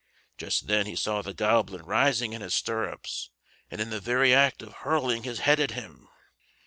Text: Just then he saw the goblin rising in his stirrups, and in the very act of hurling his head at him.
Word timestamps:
Just 0.35 0.65
then 0.65 0.87
he 0.87 0.95
saw 0.95 1.21
the 1.21 1.31
goblin 1.31 1.83
rising 1.83 2.33
in 2.33 2.41
his 2.41 2.55
stirrups, 2.55 3.29
and 3.69 3.79
in 3.79 3.91
the 3.91 3.99
very 3.99 4.33
act 4.33 4.63
of 4.63 4.77
hurling 4.81 5.21
his 5.21 5.41
head 5.41 5.59
at 5.59 5.69
him. 5.77 6.07